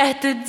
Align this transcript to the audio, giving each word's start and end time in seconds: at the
at 0.00 0.22
the 0.22 0.46